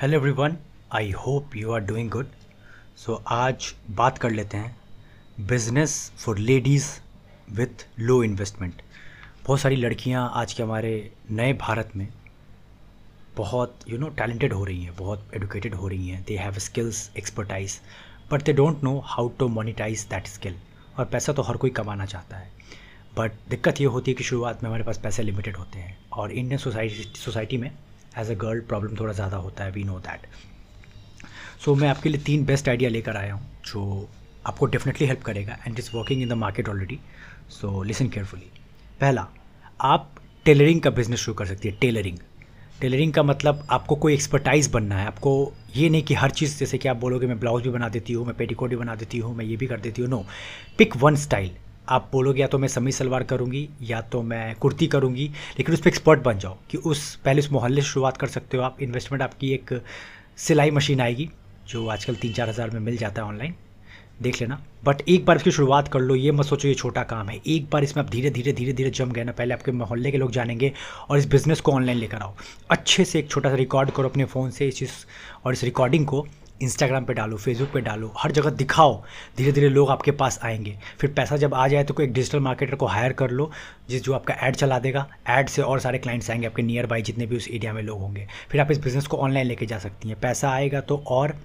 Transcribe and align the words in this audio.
Hello 0.00 0.16
everyone 0.16 0.56
I 0.94 1.10
hope 1.10 1.54
you 1.56 1.72
are 1.72 1.80
doing 1.80 2.10
good 2.10 2.26
so 2.96 3.14
आज 3.26 3.64
बात 3.90 4.18
कर 4.18 4.30
लेते 4.30 4.56
हैं 4.56 5.46
business 5.46 5.94
for 6.18 6.38
ladies 6.38 6.86
with 7.54 7.84
low 8.00 8.22
investment 8.24 8.82
बहुत 9.46 9.60
सारी 9.60 9.76
लड़कियाँ 9.76 10.30
आज 10.34 10.52
के 10.52 10.62
हमारे 10.62 10.92
नए 11.30 11.52
भारत 11.52 11.90
में 11.96 12.06
बहुत 13.36 13.80
यू 13.88 13.98
नो 13.98 14.08
टैलेंटेड 14.08 14.52
हो 14.52 14.64
रही 14.64 14.84
हैं, 14.84 14.94
बहुत 14.96 15.34
एडुकेटेड 15.34 15.74
हो 15.74 15.88
रही 15.88 16.08
हैं. 16.08 16.22
They 16.28 16.36
have 16.36 16.58
skills 16.58 17.10
expertise 17.18 17.78
but 18.32 18.42
they 18.42 18.52
don't 18.52 18.84
know 18.84 18.98
how 19.06 19.28
to 19.38 19.48
monetize 19.48 20.06
that 20.10 20.26
skill 20.26 20.54
और 20.98 21.04
पैसा 21.04 21.32
तो 21.32 21.42
हर 21.42 21.56
कोई 21.56 21.70
कमाना 21.70 22.06
चाहता 22.06 22.36
है. 22.36 22.50
बट 23.18 23.32
दिक्कत 23.50 23.80
ये 23.80 23.86
होती 23.86 24.10
है 24.10 24.14
कि 24.14 24.24
शुरुआत 24.24 24.62
में 24.62 24.70
हमारे 24.70 24.84
पास 24.84 24.98
पैसे 25.02 25.22
लिमिटेड 25.22 25.56
होते 25.56 25.78
हैं. 25.78 25.98
और 26.12 26.32
इंडियन 26.32 26.58
सोसाइटी 26.58 27.12
सोसाइटी 27.16 27.56
में 27.56 27.70
एज 28.16 28.30
अ 28.30 28.34
गर्ल 28.36 28.60
प्रॉब्लम 28.68 28.96
थोड़ा 29.00 29.12
ज़्यादा 29.12 29.36
होता 29.36 29.64
है 29.64 29.70
वी 29.70 29.84
नो 29.84 29.98
दैट 30.00 30.26
सो 31.64 31.74
मैं 31.74 31.88
आपके 31.88 32.08
लिए 32.08 32.20
तीन 32.22 32.44
बेस्ट 32.44 32.68
आइडिया 32.68 32.90
लेकर 32.90 33.16
आया 33.16 33.34
हूँ, 33.34 33.42
जो 33.66 34.08
आपको 34.46 34.66
डेफिनेटली 34.66 35.06
हेल्प 35.06 35.22
करेगा 35.22 35.58
and 35.66 35.78
is 35.78 35.90
working 35.94 36.22
in 36.22 36.28
the 36.28 36.32
market 36.38 36.68
already 36.68 36.98
so 37.50 37.82
listen 37.82 38.08
carefully 38.08 38.50
पहला, 39.00 39.26
आप 39.80 40.14
टेलरिंग 40.44 40.80
का 40.80 40.90
बिज़नेस 40.90 41.20
शुरू 41.20 41.34
कर 41.34 41.46
सकती 41.46 41.68
है 41.68 41.76
टेलरिंग 41.80 42.18
टेलरिंग 42.80 43.12
का 43.12 43.22
मतलब 43.22 43.66
आपको 43.70 43.94
कोई 43.96 44.14
एक्सपर्टाइज 44.14 44.70
बनना 44.72 44.96
है, 44.96 45.06
आपको 45.06 45.52
ये 45.76 45.88
नहीं 45.90 46.02
कि 46.02 46.14
हर 46.14 46.30
चीज़, 46.30 46.58
जैसे 46.58 46.78
कि 46.78 46.88
आप 46.88 46.96
बोलोगे, 46.96 47.26
मैं 47.26 47.38
ब्लाउज 47.40 47.62
भी 47.62 47.70
बना 47.70 47.88
देती 47.88 48.12
हूँ, 48.12 48.26
मैं 48.26 48.34
पेटीकोट 48.36 48.70
भी 48.70 48.76
बना 48.76 48.94
देती 48.94 49.18
हूँ, 49.18 49.34
मैं 49.36 49.44
ये 49.44 49.56
भी 49.56 49.66
कर 49.66 49.80
देती 49.80 50.02
हूँ. 50.02 50.10
नो 50.10 50.24
पिक 50.78 50.96
वन 50.96 51.16
स्टाइल 51.16 51.56
आप 51.88 52.08
बोलोगे, 52.12 52.40
या 52.40 52.46
तो 52.46 52.58
मैं 52.58 52.68
समी 52.68 52.92
सलवार 52.92 53.22
करूँगी, 53.24 53.68
या 53.82 54.00
तो 54.02 54.22
मैं 54.22 54.54
कुर्ती 54.56 54.86
करूँगी, 54.86 55.30
लेकिन 55.58 55.74
उस 55.74 55.80
पर 55.80 55.88
एक्सपर्ट 55.88 56.22
बन 56.22 56.38
जाओ 56.38 56.56
कि 56.70 56.78
उस, 56.78 57.14
पहले 57.16 57.40
उस 57.40 57.50
मोहल्ले 57.52 57.82
से 57.82 57.88
शुरुआत 57.88 58.16
कर 58.16 58.26
सकते 58.28 58.56
हो 58.56 58.62
आप। 58.62 58.82
इन्वेस्टमेंट 58.82 59.22
आपकी 59.22 59.52
एक 59.52 59.80
सिलाई 60.38 60.70
मशीन 60.70 61.00
आएगी, 61.00 61.28
जो 61.68 61.86
आजकल 61.88 62.14
तीन 62.16 62.32
चार 62.32 62.48
हज़ार 62.48 62.70
में 62.70 62.80
मिल 62.80 62.96
जाता 62.96 63.22
है 63.22 63.28
ऑनलाइन 63.28 63.54
देख 64.22 64.40
लेना। 64.40 64.60
बट 64.84 65.00
एक 65.08 65.24
बार 65.26 65.36
इसकी 65.36 65.50
शुरुआत 65.50 65.88
कर 65.88 66.00
लो, 66.00 66.14
ये 66.14 66.30
मत 66.32 66.44
सोचो 66.44 66.68
ये 66.68 66.74
छोटा 66.74 67.02
काम 67.04 67.28
है। 67.28 67.40
एक 67.46 67.68
बार 67.70 67.84
इसमें 67.84 68.02
आप 68.04 68.10
धीरे 68.10 68.30
धीरे 68.30 68.52
धीरे 68.52 68.72
धीरे 68.72 68.90
जम 68.90 69.10
गए 69.12 69.24
ना, 69.24 69.32
पहले 69.32 69.54
आपके 69.54 69.72
मोहल्ले 69.72 70.10
के 70.10 70.18
लोग 70.18 70.30
जानेंगे 70.32 70.72
और 71.08 71.18
इस 71.18 71.28
बिज़नेस 71.30 71.60
को 71.60 71.72
ऑनलाइन 71.72 71.98
लेकर 71.98 72.18
आओ। 72.18 72.34
अच्छे 72.70 73.04
से 73.04 73.18
एक 73.18 73.30
छोटा 73.30 73.50
सा 73.50 73.56
रिकॉर्ड 73.56 73.90
करो 73.90 74.08
अपने 74.08 74.24
फ़ोन 74.24 74.50
से, 74.50 74.68
इस 74.68 74.78
चीज़ 74.78 74.90
और 75.44 75.52
इस 75.52 75.64
रिकॉर्डिंग 75.64 76.06
को 76.06 76.26
इंस्टाग्राम 76.62 77.04
पे 77.04 77.14
डालो 77.14 77.36
फेसबुक 77.36 77.68
पे 77.72 77.80
डालो, 77.80 78.12
हर 78.18 78.32
जगह 78.32 78.50
दिखाओ 78.50 79.02
धीरे 79.36 79.52
धीरे 79.52 79.68
लोग 79.68 79.90
आपके 79.90 80.10
पास 80.10 80.38
आएँगे। 80.42 80.76
फिर 80.98 81.12
पैसा 81.12 81.36
जब 81.36 81.54
आ 81.54 81.66
जाए 81.68 81.84
तो 81.84 81.94
कोई 81.94 82.04
एक 82.04 82.12
डिजिटल 82.12 82.40
मार्केटर 82.40 82.74
को 82.74 82.86
हायर 82.86 83.12
कर 83.12 83.30
लो, 83.30 83.50
जिस 83.88 84.02
जो 84.04 84.12
आपका 84.12 84.34
ऐड 84.34 84.56
चला 84.56 84.78
देगा। 84.78 85.06
ऐड 85.26 85.48
से 85.48 85.62
और 85.62 85.80
सारे 85.80 85.98
क्लाइंट्स 85.98 86.30
आएँगे, 86.30 86.46
आपके 86.46 86.62
नियर 86.62 86.86
बाई 86.86 87.02
जितने 87.02 87.26
भी 87.26 87.36
उस 87.36 87.48
एरिया 87.48 87.72
में 87.72 87.82
लोग 87.82 88.00
होंगे। 88.00 88.26
फिर 88.50 88.60
आप 88.60 88.70
इस 88.70 88.78
बिज़नेस 88.78 89.06
को 89.06 89.16
ऑनलाइन 89.16 89.46
लेके 89.46 89.66
जा 89.66 89.78
सकती 89.78 90.08
हैं। 90.08 90.20
पैसा 90.20 90.50
आएगा 90.50 90.80
तो 90.80 91.04
और 91.06 91.36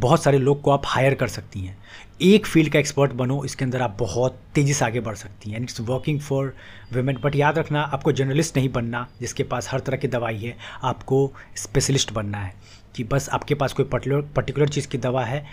बहुत 0.00 0.22
सारे 0.22 0.38
लोग 0.38 0.60
को 0.62 0.70
आप 0.70 0.82
हायर 0.86 1.14
कर 1.14 1.28
सकती 1.28 1.60
हैं। 1.60 1.76
एक 2.22 2.46
फ़ील्ड 2.46 2.72
का 2.72 2.78
एक्सपर्ट 2.78 3.12
बनो, 3.12 3.44
इसके 3.44 3.64
अंदर 3.64 3.82
आप 3.82 3.96
बहुत 3.98 4.38
तेज़ी 4.54 4.74
से 4.74 4.84
आगे 4.84 5.00
बढ़ 5.00 5.14
सकती 5.14 5.50
हैं। 5.50 5.56
And 5.56 5.64
it's 5.64 5.80
working 5.80 6.20
for 6.20 6.54
women 6.92 7.18
but 7.24 7.36
याद 7.36 7.58
रखना, 7.58 7.82
आपको 7.82 8.12
जर्नलिस्ट 8.12 8.56
नहीं 8.56 8.68
बनना, 8.68 9.06
जिसके 9.20 9.42
पास 9.42 9.68
हर 9.70 9.80
तरह 9.80 9.96
की 9.96 10.08
दवाई 10.08 10.38
है, 10.38 10.56
आपको 10.82 11.32
स्पेशलिस्ट 11.56 12.12
बनना 12.12 12.38
है। 12.38 12.54
कि 12.94 13.04
बस 13.04 13.28
आपके 13.28 13.54
पास 13.54 13.72
कोई 13.72 13.84
पर्टिकुलर 13.86 14.22
पर्टिकुलर 14.36 14.68
चीज़ 14.68 14.88
की 14.88 14.98
दवा 14.98 15.24
है, 15.24 15.46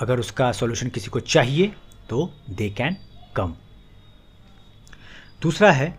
अगर 0.00 0.18
उसका 0.18 0.50
सॉल्यूशन 0.52 0.88
किसी 0.88 1.10
को 1.10 1.20
चाहिए 1.20 1.72
तो 2.08 2.30
दे 2.50 2.70
कैन 2.70 2.96
कम 3.36 3.54
दूसरा 5.42 5.70
है 5.72 5.94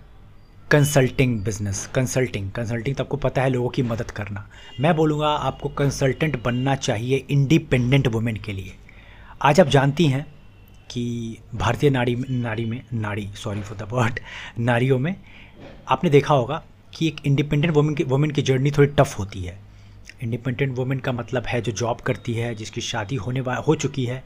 कंसल्टिंग 0.71 1.39
बिज़नेस 1.43 1.85
कंसल्टिंग 1.95 2.51
कंसल्टिंग 2.51 2.95
तो 2.95 3.03
आपको 3.03 3.17
पता 3.17 3.41
है 3.41 3.49
लोगों 3.49 3.69
की 3.69 3.81
मदद 3.83 4.11
करना। 4.11 4.47
मैं 4.79 4.95
बोलूँगा 4.95 5.27
आपको 5.27 5.69
कंसल्टेंट 5.69 6.41
बनना 6.43 6.75
चाहिए 6.75 7.17
इंडिपेंडेंट 7.29 8.07
वुमेन 8.07 8.35
के 8.37 8.53
लिए। 8.53 8.75
आज 9.41 9.59
आप 9.59 9.67
जानती 9.67 10.05
हैं 10.07 10.25
कि 10.89 11.37
भारतीय 11.55 11.89
नारी 11.89 12.15
नारी 12.29 12.65
में, 12.65 12.81
नारी 12.93 13.27
सॉरी 13.35 13.61
फॉर 13.61 13.77
द 13.77 13.87
वर्ड 13.91 14.19
नारियों 14.59 14.99
में 14.99 15.15
आपने 15.89 16.09
देखा 16.09 16.33
होगा 16.33 16.63
कि 16.93 17.07
एक 17.07 17.25
इंडिपेंडेंट 17.25 17.73
वुमेन 17.73 17.95
की 17.95 18.03
वुमेन 18.03 18.31
की 18.31 18.41
जर्नी 18.41 18.71
थोड़ी 18.71 18.87
टफ 18.93 19.17
होती 19.19 19.43
है। 19.43 19.57
इंडिपेंडेंट 20.23 20.77
वुमेन 20.77 20.99
का 20.99 21.11
मतलब 21.11 21.45
है 21.47 21.61
जो 21.61 21.71
जॉब 21.71 22.01
करती 22.01 22.33
है, 22.33 22.53
जिसकी 22.55 22.81
शादी 22.81 23.15
होने 23.15 23.41
वा, 23.41 23.55
हो 23.57 23.75
चुकी 23.75 24.05
है, 24.05 24.23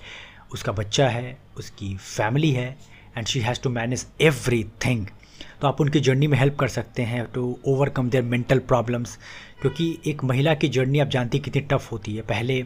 उसका 0.53 0.71
बच्चा 0.71 1.07
है, 1.09 1.37
उसकी 1.57 1.95
फैमिली 1.95 2.51
है 2.51 2.75
and 3.17 3.27
she 3.27 3.39
has 3.39 3.61
to 3.61 3.69
manage 3.69 4.05
everything 4.85 5.07
तो 5.61 5.67
आप 5.67 5.81
उनकी 5.81 5.99
जर्नी 5.99 6.27
में 6.27 6.37
हेल्प 6.37 6.55
कर 6.59 6.67
सकते 6.67 7.03
हैं 7.03 7.25
to 7.33 7.57
overcome 7.67 8.09
their 8.09 8.23
mental 8.23 8.59
problems 8.59 9.17
क्योंकि 9.61 9.97
एक 10.07 10.23
महिला 10.23 10.53
की 10.53 10.67
जर्नी 10.67 10.99
आप 10.99 11.07
जानती 11.07 11.39
कितनी 11.39 11.61
टफ 11.61 11.91
होती 11.91 12.15
है। 12.15 12.21
पहले 12.21 12.63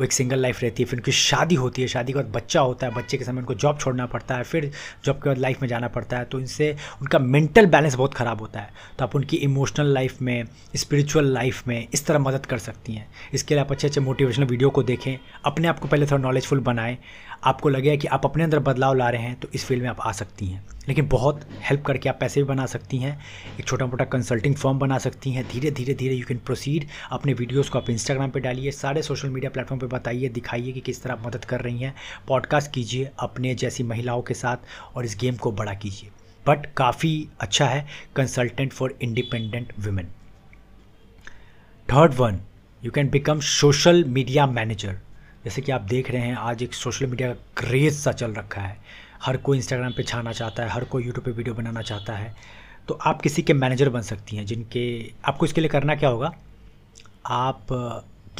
वो 0.00 0.04
एक 0.04 0.12
सिंगल 0.12 0.38
लाइफ 0.38 0.62
रहती 0.62 0.82
है, 0.82 0.88
फिर 0.88 0.98
उनकी 0.98 1.12
शादी 1.12 1.54
होती 1.54 1.82
है, 1.82 1.88
शादी 1.88 2.12
के 2.12 2.18
बाद 2.18 2.30
बच्चा 2.32 2.60
होता 2.60 2.86
है, 2.86 2.94
बच्चे 2.94 3.16
के 3.18 3.24
समय 3.24 3.38
उनको 3.38 3.54
जॉब 3.56 3.78
छोड़ना 3.78 4.06
पड़ता 4.06 4.34
है, 4.34 4.42
फिर 4.44 4.70
जॉब 5.04 5.16
के 5.16 5.28
बाद 5.28 5.38
लाइफ 5.38 5.62
में 5.62 5.68
जाना 5.68 5.88
पड़ता 5.88 6.18
है 6.18 6.24
तो 6.24 6.40
इनसे 6.40 6.74
उनका 7.00 7.18
मेंटल 7.18 7.66
बैलेंस 7.66 7.94
बहुत 7.94 8.14
ख़राब 8.14 8.40
होता 8.40 8.60
है। 8.60 8.70
तो 8.98 9.04
आप 9.04 9.16
उनकी 9.16 9.36
इमोशनल 9.38 9.92
लाइफ 9.94 10.22
में 10.22 10.44
स्पिरिचुअल 10.76 11.32
लाइफ 11.32 11.66
में 11.68 11.86
इस 11.92 12.06
तरह 12.06 12.18
मदद 12.18 12.46
कर 12.46 12.58
सकती 12.60 12.92
हैं। 12.92 13.08
इसके 13.34 13.54
लिए 13.54 13.64
आप 13.64 13.72
अच्छे 13.72 13.86
अच्छे 13.88 14.00
मोटिवेशनल 14.00 14.46
वीडियो 14.46 14.70
को 14.70 14.82
देखें, 14.82 15.18
अपने 15.44 15.68
आप 15.68 15.78
को 15.78 15.88
पहले 15.88 16.06
थोड़ा 16.06 16.22
नॉलेजफुल 16.22 16.60
बनाएँ। 16.62 16.96
आपको 17.44 17.68
लगे 17.68 17.96
कि 17.96 18.08
आप 18.08 18.24
अपने 18.24 18.44
अंदर 18.44 18.58
बदलाव 18.58 18.94
ला 18.94 19.08
रहे 19.10 19.22
हैं 19.22 19.38
तो 19.40 19.48
इस 19.54 19.64
फ़ील्ड 19.66 19.82
में 19.82 19.88
आप 19.90 20.00
आ 20.00 20.10
सकती 20.12 20.46
हैं। 20.46 20.64
लेकिन 20.88 21.06
बहुत 21.08 21.40
हेल्प 21.62 21.84
करके 21.84 22.08
आप 22.08 22.16
पैसे 22.20 22.40
भी 22.42 22.48
बना 22.48 22.64
सकती 22.66 22.98
हैं, 22.98 23.18
एक 23.60 23.66
छोटा 23.66 23.86
मोटा 23.86 24.04
कंसल्टिंग 24.06 24.54
फॉर्म 24.54 24.78
बना 24.78 24.98
सकती 24.98 25.30
हैं 25.32 25.44
धीरे 25.48 25.70
धीरे 25.70 25.94
धीरे 25.94 26.14
यू 26.14 26.24
कैन 26.26 26.38
प्रोसीड 26.38 26.86
अपने 27.10 27.32
वीडियोस 27.32 27.68
को 27.68 27.78
आप 27.78 27.90
इंस्टाग्राम 27.90 28.30
पे 28.30 28.40
डालिए, 28.40 28.70
सारे 28.70 29.02
सोशल 29.02 29.28
मीडिया 29.28 29.50
प्लेटफॉर्म 29.50 29.80
पे 29.80 29.86
बताइए, 29.90 30.28
दिखाइए 30.28 30.72
कि 30.72 30.80
किस 30.80 31.02
तरह 31.02 31.26
मदद 31.26 31.44
कर 31.44 31.60
रही 31.60 31.78
हैं। 31.78 31.94
पॉडकास्ट 32.28 32.72
कीजिए 32.72 33.10
अपने 33.18 33.54
जैसी 33.54 33.82
महिलाओं 33.82 34.22
के 34.22 34.34
साथ 34.34 34.96
और 34.96 35.04
इस 35.04 35.16
गेम 35.20 35.36
को 35.36 35.52
बड़ा 35.52 35.74
कीजिए। 35.74 36.10
बट 36.46 36.66
काफ़ी 36.74 37.28
अच्छा 37.40 37.66
है 37.66 37.86
consultant 38.16 38.72
for 38.72 38.98
independent 39.02 39.72
women 39.80 40.06
third 41.88 42.14
one 42.14 42.40
you 42.84 42.90
can 42.90 43.10
become 43.10 43.40
social 43.40 44.04
media 44.04 44.46
manager 44.46 44.98
जैसे 45.44 45.62
कि 45.62 45.72
आप 45.72 45.80
देख 45.80 46.10
रहे 46.10 46.22
हैं, 46.22 46.34
आज 46.36 46.62
एक 46.62 46.74
सोशल 46.74 47.06
मीडिया 47.06 47.28
का 47.28 47.34
क्रेज़ 47.56 47.98
सा 47.98 48.12
चल 48.12 48.32
रखा 48.32 48.60
है। 48.60 48.76
हर 49.22 49.36
कोई 49.36 49.56
इंस्टाग्राम 49.56 49.92
पे 49.92 50.02
छाना 50.02 50.32
चाहता 50.32 50.62
है, 50.62 50.68
हर 50.68 50.84
कोई 50.84 51.04
यूट्यूब 51.04 51.24
पे 51.24 51.30
वीडियो 51.30 51.54
बनाना 51.54 51.82
चाहता 51.82 52.12
है। 52.12 52.34
तो 52.88 52.94
आप 52.94 53.22
किसी 53.22 53.42
के 53.42 53.52
मैनेजर 53.52 53.88
बन 53.88 54.00
सकती 54.00 54.36
हैं, 54.36 54.46
जिनके, 54.46 55.12
आपको 55.24 55.46
इसके 55.46 55.60
लिए 55.60 55.70
करना 55.70 55.94
क्या 55.94 56.08
होगा? 56.08 56.34
आप 57.26 57.66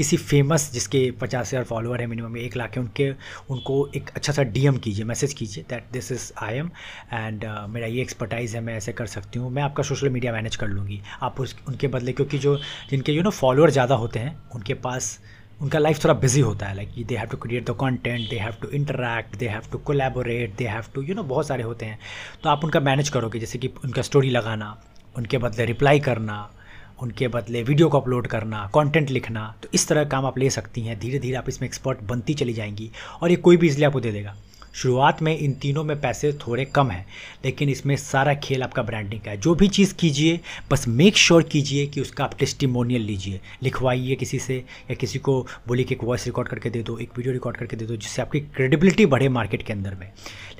किसी 0.00 0.16
फ़ेमस 0.16 0.70
जिसके 0.72 1.10
पचास 1.20 1.48
हज़ार 1.48 1.64
फॉलोअर 1.64 2.00
है 2.00 2.06
मिनिमम 2.06 2.36
एक 2.38 2.56
लाख 2.56 2.76
है, 2.76 2.82
उनके, 2.82 3.10
उनको 3.50 3.74
एक 3.96 4.10
अच्छा 4.16 4.32
सा 4.32 4.42
डीएम 4.52 4.76
कीजिए 4.78 5.04
मैसेज 5.04 5.32
कीजिए 5.34 5.64
that 5.70 5.90
this 5.92 6.12
is 6.12 6.30
I 6.42 6.56
am 6.56 6.70
and 7.12 7.44
मेरा 7.70 7.86
ये 7.86 8.02
एक्सपर्टाइज़ 8.02 8.56
है, 8.56 8.62
मैं 8.62 8.76
ऐसे 8.76 8.92
कर 8.92 9.06
सकती 9.08 9.38
हूँ, 9.38 9.50
मैं 9.50 9.62
आपका 9.62 9.82
सोशल 9.82 10.08
मीडिया 10.10 10.32
मैनेज 10.32 10.56
कर 10.56 10.68
लूँगी। 10.68 11.00
आप 11.22 11.40
उस, 11.40 11.56
उनके 11.68 11.88
बदले 11.88 12.12
क्योंकि 12.12 12.38
जो, 12.38 12.56
जिनके 12.90 13.12
यू 13.12 13.22
नो 13.22 13.30
फॉलोअर 13.32 13.70
ज़्यादा 13.70 13.94
होते 13.94 14.18
हैं, 14.18 14.36
उनके 14.54 14.74
पास, 14.86 15.18
उनका 15.62 15.78
लाइफ 15.78 16.04
थोड़ा 16.04 16.14
बिज़ी 16.20 16.40
होता 16.40 16.66
है 16.66 16.76
like 16.76 17.06
they 17.06 17.16
have 17.16 17.28
to 17.28 17.36
create 17.36 17.70
the 17.70 17.74
content 17.80 18.28
they 18.30 18.36
have 18.38 18.54
to 18.62 18.68
interact 18.76 19.36
they 19.36 19.48
have 19.48 19.62
to 19.72 19.78
collaborate 19.80 20.56
they 20.56 20.66
have 20.66 20.84
to 20.94 21.02
you 21.02 21.14
know 21.14 21.22
बहुत 21.24 21.46
सारे 21.46 21.62
होते 21.62 21.86
हैं। 21.86 21.98
तो 22.42 22.48
आप 22.50 22.64
उनका 22.64 22.80
मैनेज 22.82 23.08
करोगे, 23.08 23.38
जैसे 23.38 23.58
कि 23.58 23.70
उनका 23.84 24.02
स्टोरी 24.02 24.30
लगाना, 24.30 24.76
उनके 25.14 25.38
बदले 25.38 25.64
रिप्लाई 25.66 26.00
करना 26.00 26.38
उनके 27.02 27.28
बदले 27.28 27.62
वीडियो 27.62 27.88
को 27.88 28.00
अपलोड 28.00 28.26
करना 28.26 28.70
कंटेंट 28.74 29.10
लिखना 29.10 29.54
तो 29.62 29.68
इस 29.74 29.88
तरह 29.88 30.04
काम 30.04 30.26
आप 30.26 30.38
ले 30.38 30.50
सकती 30.50 30.80
हैं। 30.80 30.98
धीरे 31.00 31.18
धीरे 31.18 31.36
आप 31.36 31.48
इसमें 31.48 31.68
एक्सपर्ट 31.68 32.02
बनती 32.02 32.34
चली 32.34 32.52
जाएँगी 32.52 32.90
और 33.22 33.30
ये 33.30 33.36
कोई 33.38 33.56
भी 33.56 33.68
इसलिए 33.68 33.86
आपको 33.86 34.00
दे 34.00 34.12
देगा। 34.12 34.34
शुरुआत 34.74 35.22
में 35.22 35.36
इन 35.38 35.52
तीनों 35.52 35.84
में 35.84 36.00
पैसे 36.00 36.32
थोड़े 36.32 36.64
कम 36.64 36.90
हैं, 36.90 37.06
लेकिन 37.44 37.68
इसमें 37.68 37.96
सारा 37.96 38.34
खेल 38.34 38.62
आपका 38.62 38.82
ब्रांडिंग 38.82 39.20
का 39.20 39.30
है। 39.30 39.36
जो 39.36 39.54
भी 39.54 39.68
चीज़ 39.68 39.94
कीजिए, 39.94 40.40
बस 40.70 40.88
मेक 40.88 41.16
श्योर 41.16 41.42
कीजिए 41.42 41.86
कि 41.86 42.00
उसका 42.00 42.24
आप 42.24 42.38
टेस्टिमोनियल 42.38 43.02
लीजिए। 43.02 43.40
लिखवाइए 43.62 44.14
किसी 44.14 44.38
से 44.38 44.56
या 44.56 44.94
किसी 44.94 45.18
को 45.18 45.46
बोलिए 45.68 45.84
कि 45.84 45.94
एक 45.94 46.04
वॉइस 46.04 46.26
रिकॉर्ड 46.26 46.48
करके 46.48 46.70
दे 46.70 46.82
दो, 46.82 46.98
एक 46.98 47.10
वीडियो 47.16 47.32
रिकॉर्ड 47.32 47.56
करके 47.56 47.76
दे 47.76 47.84
दो, 47.84 47.96
जिससे 47.96 48.22
आपकी 48.22 48.40
क्रेडिबिलिटी 48.40 49.06
बढ़े 49.06 49.28
मार्केट 49.28 49.62
के 49.62 49.72
अंदर 49.72 49.94
में। 49.94 50.06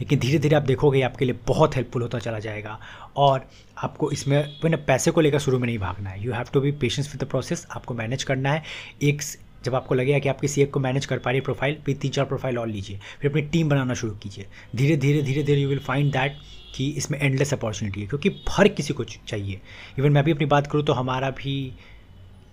लेकिन 0.01 0.19
धीरे 0.19 0.39
धीरे 0.39 0.57
आप 0.57 0.63
देखोगे 0.63 1.03
आपके 1.03 1.25
लिए 1.25 1.39
बहुत 1.47 1.77
हेल्पफुल 1.77 2.03
होता 2.03 2.19
चला 2.19 2.39
जाएगा 2.39 2.79
और 3.17 3.49
आपको 3.79 4.11
इसमें 4.11 4.39
मैंने 4.65 4.77
पैसे 4.77 5.11
को 5.11 5.21
लेकर 5.21 5.39
शुरू 5.39 5.59
में 5.59 5.67
नहीं 5.67 5.79
भागना 5.79 6.11
है। 6.11 6.25
You 6.25 6.33
have 6.33 6.47
to 6.53 6.61
be 6.61 6.73
patience 6.73 7.13
with 7.13 7.25
the 7.25 7.27
process 7.27 7.67
आपको 7.71 7.95
मैनेज 7.95 8.23
करना 8.23 8.53
है। 8.53 8.63
एक 9.03 9.23
जब 9.65 9.75
आपको 9.75 9.95
लगेगा 9.95 10.19
कि 10.19 10.29
आप 10.29 10.41
किसी 10.41 10.63
एक 10.63 10.73
को 10.73 10.81
मैनेज 10.81 11.07
कर 11.07 11.19
पा 11.19 11.31
रही 11.31 11.41
प्रोफ़ाइल 11.41 11.77
फिर 11.87 11.97
तीन 11.97 12.11
चार 12.11 12.25
प्रोफ़ाइल 12.25 12.59
और 12.59 12.69
लीजिए। 12.69 12.99
फिर 13.21 13.31
अपनी 13.31 13.43
टीम 13.43 13.69
बनाना 13.69 13.95
शुरू 13.95 14.13
कीजिए। 14.13 14.47
धीरे 14.77 14.97
धीरे 14.97 15.23
धीरे 15.23 15.43
धीरे 15.43 15.61
यू 15.61 15.69
विल 15.69 15.79
फाइंड 15.79 16.13
दैट 16.13 16.37
कि 16.77 16.89
इसमें 16.91 17.19
एंडलेस 17.21 17.55
अपॉर्चुनिटी 17.55 18.01
है 18.01 18.07
क्योंकि 18.07 18.31
हर 18.49 18.69
किसी 18.69 18.95
को 18.95 19.05
चाहिए। 19.05 19.61
इवन 19.99 20.13
मैं 20.13 20.25
भी 20.25 20.33
अपनी 20.33 20.47
बात 20.47 20.67
करूँ 20.67 20.85
तो 20.85 20.93
हमारा 20.93 21.31
भी 21.31 21.55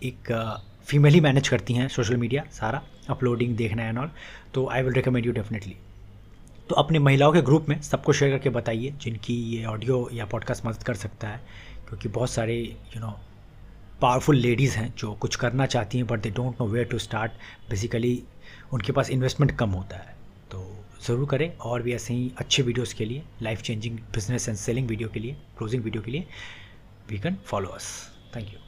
एक 0.04 0.32
फीमेल 0.88 1.14
ही 1.14 1.20
मैनेज 1.22 1.48
करती 1.48 1.74
हैं 1.74 1.88
सोशल 1.88 2.18
मीडिया 2.18 2.44
सारा 2.52 2.82
अपलोडिंग 3.10 3.56
देखना 3.58 3.84
एंड 3.84 3.98
ऑल 3.98 4.12
तो 4.54 4.68
I 4.70 4.82
will 4.82 4.94
recommend 4.94 5.26
you 5.26 5.32
definitely 5.32 5.76
तो 6.70 6.76
अपने 6.76 7.00
महिलाओं 7.00 7.34
के 7.34 7.42
ग्रुप 7.42 7.66
में 7.70 7.82
सबको 7.82 8.14
शेयर 8.14 8.32
करके 8.32 8.50
बताइए 8.50 8.94
जिनकी 9.02 9.34
ये 9.34 9.66
ऑडियो 9.66 10.10
या 10.14 10.26
पॉडकास्ट 10.26 10.66
मदद 10.66 10.84
कर 10.84 10.94
सकता 10.94 11.28
है 11.28 11.42
क्योंकि 11.88 12.10
बहुत 12.10 12.30
सारे 12.30 12.56
you 12.56 12.92
you 12.94 13.02
know 13.02 13.08
know, 13.08 13.18
powerful 14.02 14.36
ladies 14.36 14.78
हैं 14.78 14.94
जो 14.98 15.14
कुछ 15.22 15.36
करना 15.36 15.66
चाहती 15.66 15.98
हैं 15.98 16.08
but 16.08 16.22
they 16.22 16.30
don't 16.32 16.62
know 16.62 16.68
where 16.68 16.86
to 16.88 16.98
start 17.00 17.32
basically 17.70 18.22
उनके 18.74 18.92
पास 18.92 19.10
इन्वेस्टमेंट 19.10 19.58
कम 19.58 19.70
होता 19.72 19.98
है। 19.98 20.16
तो 20.52 20.66
ज़रूर 21.08 21.28
करें 21.30 21.52
और 21.58 21.82
भी 21.82 21.94
ऐसे 21.94 22.14
ही 22.14 22.32
अच्छे 22.40 22.64
वीडियोस 22.64 22.94
के 22.94 23.06
लिए 23.06 23.24
life 23.42 23.62
changing 23.62 23.98
business 24.14 24.48
and 24.50 24.58
selling 24.58 24.88
video 24.90 25.10
के 25.10 25.20
लिए 25.20 25.36
क्लोजिंग 25.58 25.84
वीडियो 25.84 26.04
के 26.04 26.12
लिए 26.12 26.28
we 27.10 27.20
can 27.20 27.38
follow 27.46 27.70
us 27.70 27.92
thank 28.36 28.54
you 28.54 28.67